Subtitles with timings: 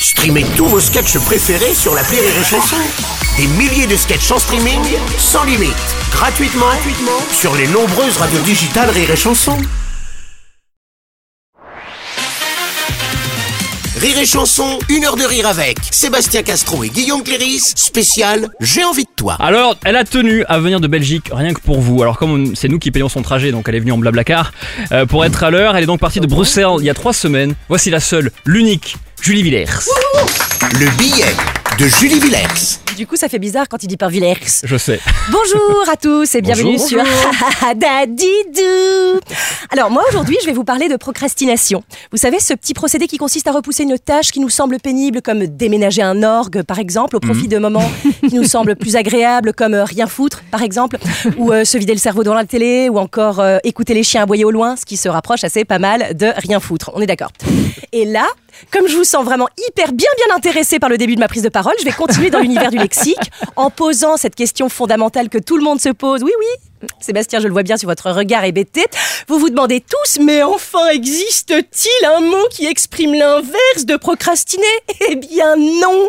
[0.00, 2.76] Streamez tous vos sketchs préférés sur la Rire et Chanson.
[3.36, 4.80] Des milliers de sketchs en streaming,
[5.18, 5.74] sans limite,
[6.12, 9.56] gratuitement, gratuitement sur les nombreuses radios digitales Rire et Chanson.
[13.96, 18.84] Rire et Chanson, une heure de rire avec Sébastien Castro et Guillaume Cléris, spécial J'ai
[18.84, 19.36] envie de toi.
[19.40, 22.00] Alors, elle a tenu à venir de Belgique, rien que pour vous.
[22.02, 24.52] Alors, comme on- c'est nous qui payons son trajet, donc elle est venue en blablacar,
[24.92, 27.12] euh, pour être à l'heure, elle est donc partie de Bruxelles il y a trois
[27.12, 27.54] semaines.
[27.68, 29.66] Voici la seule, l'unique, Julie Villers.
[30.72, 31.34] Le billet
[31.78, 32.87] de Julie Villers.
[32.98, 34.34] Du coup, ça fait bizarre quand il dit par Villers.
[34.64, 34.98] Je sais.
[35.30, 37.04] Bonjour à tous et bienvenue Bonjour, sur
[37.76, 39.20] Dadidou.
[39.70, 41.84] Alors moi aujourd'hui, je vais vous parler de procrastination.
[42.10, 45.22] Vous savez ce petit procédé qui consiste à repousser une tâche qui nous semble pénible
[45.22, 47.88] comme déménager un orgue par exemple au profit de moments
[48.28, 50.98] qui nous semblent plus agréables comme euh, rien foutre par exemple
[51.36, 54.22] ou euh, se vider le cerveau devant la télé ou encore euh, écouter les chiens
[54.24, 56.90] aboyer au loin, ce qui se rapproche assez pas mal de rien foutre.
[56.94, 57.30] On est d'accord.
[57.92, 58.26] Et là,
[58.72, 61.42] comme je vous sens vraiment hyper bien bien intéressé par le début de ma prise
[61.42, 62.78] de parole, je vais continuer dans l'univers du
[63.56, 66.22] en posant cette question fondamentale que tout le monde se pose.
[66.22, 66.67] Oui, oui,
[67.00, 68.84] Sébastien, je le vois bien sur votre regard hébété.
[69.28, 74.64] Vous vous demandez tous, mais enfin, existe-t-il un mot qui exprime l'inverse de procrastiner?
[75.10, 76.08] Eh bien non,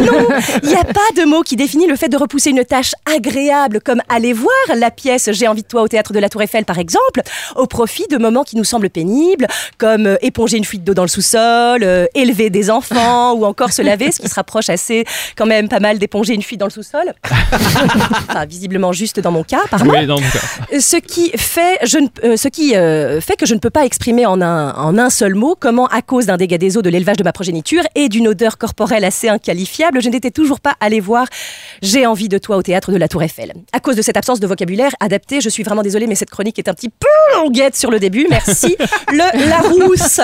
[0.00, 0.28] non,
[0.62, 3.80] il n'y a pas de mot qui définit le fait de repousser une tâche agréable
[3.80, 6.64] comme aller voir la pièce J'ai envie de toi au théâtre de la Tour Eiffel
[6.64, 7.20] par exemple,
[7.54, 9.46] au profit de moments qui nous semblent pénibles,
[9.78, 13.72] comme euh, éponger une fuite d'eau dans le sous-sol, euh, élever des enfants ou encore
[13.72, 15.04] se laver, ce qui se rapproche assez
[15.36, 17.14] quand même pas mal d'éponger une fuite dans le sous-sol.
[18.30, 19.62] Enfin, visiblement juste dans mon cas.
[19.84, 20.78] Oui, cas.
[20.80, 23.84] Ce qui fait, je ne- euh, ce qui euh, fait que je ne peux pas
[23.84, 26.90] exprimer en un, en un seul mot comment, à cause d'un dégât des eaux de
[26.90, 31.00] l'élevage de ma progéniture et d'une odeur corporelle assez inqualifiable, je n'étais toujours pas allée
[31.00, 31.26] voir
[31.82, 33.52] J'ai envie de toi au théâtre de la Tour Eiffel.
[33.72, 36.58] À cause de cette absence de vocabulaire adapté, je suis vraiment désolée, mais cette chronique
[36.58, 38.26] est un petit peu longuette sur le début.
[38.30, 38.76] Merci,
[39.12, 40.20] le Larousse.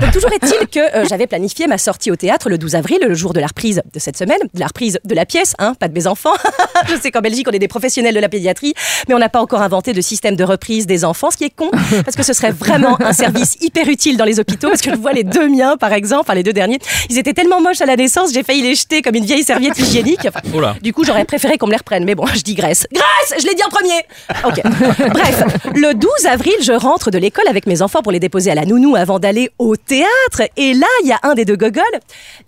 [0.00, 3.14] Donc, toujours est-il que euh, j'avais planifié ma sortie au théâtre le 12 avril, le
[3.14, 5.88] jour de la reprise de cette semaine, de la reprise de la pièce, hein, pas
[5.88, 6.32] de mes enfants.
[6.88, 8.74] je sais qu'en Belgique, on est des professionnels de la pédiatrie,
[9.08, 11.54] mais on n'a pas encore inventé de système de reprise des enfants, ce qui est
[11.54, 11.70] con,
[12.04, 14.96] parce que ce serait vraiment un service hyper utile dans les hôpitaux, parce que je
[14.96, 16.78] vois les deux miens, par exemple, enfin les deux derniers,
[17.08, 19.78] ils étaient tellement moches à la naissance, j'ai failli les jeter comme une vieille serviette
[19.78, 20.26] hygiénique.
[20.28, 22.86] Enfin, Oh du coup, j'aurais préféré qu'on me les reprenne, mais bon, je digresse.
[22.92, 24.00] Grâce Je l'ai dit en premier
[24.44, 24.60] Ok.
[25.12, 25.42] Bref,
[25.74, 28.64] le 12 avril, je rentre de l'école avec mes enfants pour les déposer à la
[28.64, 30.42] nounou avant d'aller au théâtre.
[30.56, 31.82] Et là, il y a un des deux gogoles.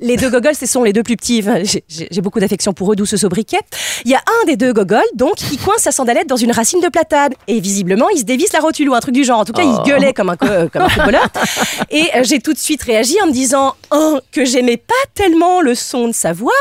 [0.00, 1.42] Les deux gogoles, ce sont les deux plus petits.
[1.88, 3.60] J'ai beaucoup d'affection pour eux, d'où ce sobriquet.
[4.04, 6.65] Il y a un des deux gogoles, donc, qui coince sa sandalette dans une racine
[6.74, 7.32] de platane.
[7.48, 9.40] Et visiblement, il se dévisse la rotule ou un truc du genre.
[9.40, 11.26] En tout cas, il gueulait comme un, euh, comme un footballeur.
[11.90, 15.60] Et euh, j'ai tout de suite réagi en me disant, un, que j'aimais pas tellement
[15.60, 16.52] le son de sa voix.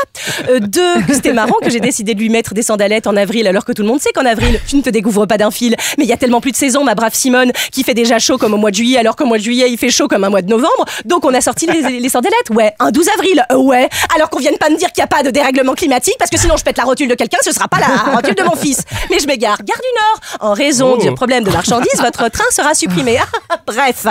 [0.48, 3.46] Euh, deux, que c'était marrant que j'ai décidé de lui mettre des sandalettes en avril
[3.46, 5.76] alors que tout le monde sait qu'en avril, tu ne te découvres pas d'un fil.
[5.98, 8.38] Mais il y a tellement plus de saison, ma brave Simone, qui fait déjà chaud
[8.38, 10.30] comme au mois de juillet alors qu'au mois de juillet, il fait chaud comme un
[10.30, 10.84] mois de novembre.
[11.04, 12.50] Donc on a sorti les, les sandalettes.
[12.50, 13.44] Ouais, un 12 avril.
[13.52, 13.88] Euh, ouais.
[14.14, 16.38] Alors qu'on vienne pas me dire qu'il n'y a pas de dérèglement climatique parce que
[16.38, 18.82] sinon je pète la rotule de quelqu'un, ce sera pas la rotule de mon fils.
[19.10, 19.58] Mais je m'égare.
[19.64, 20.20] Gare du Nord.
[20.40, 21.02] En raison Oh.
[21.02, 23.18] du problème de marchandises, votre train sera supprimé.
[23.66, 24.06] Bref,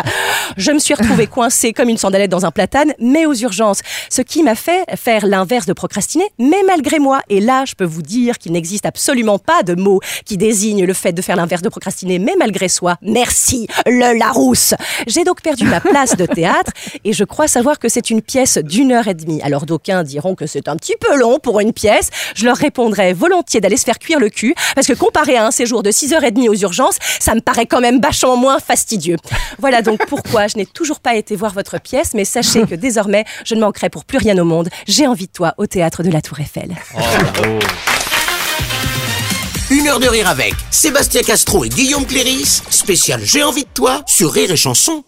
[0.57, 3.79] je me suis retrouvée coincée comme une sandalette dans un platane, mais aux urgences.
[4.09, 7.19] Ce qui m'a fait faire l'inverse de procrastiner, mais malgré moi.
[7.29, 10.93] Et là, je peux vous dire qu'il n'existe absolument pas de mot qui désigne le
[10.93, 12.97] fait de faire l'inverse de procrastiner, mais malgré soi.
[13.01, 14.73] Merci, le Larousse.
[15.07, 16.71] J'ai donc perdu ma place de théâtre
[17.03, 19.41] et je crois savoir que c'est une pièce d'une heure et demie.
[19.43, 22.09] Alors d'aucuns diront que c'est un petit peu long pour une pièce.
[22.35, 25.51] Je leur répondrai volontiers d'aller se faire cuire le cul parce que comparé à un
[25.51, 29.17] séjour de 6h30 aux urgences, ça me paraît quand même vachement moins fastidieux.
[29.59, 33.25] Voilà donc pourquoi je n'ai toujours pas été voir votre pièce, mais sachez que désormais,
[33.43, 34.69] je ne manquerai pour plus rien au monde.
[34.87, 36.75] J'ai envie de toi au théâtre de la Tour Eiffel.
[39.71, 44.03] Une heure de rire avec Sébastien Castro et Guillaume Cléris, spécial J'ai envie de toi
[44.05, 45.03] sur Rire et Chanson.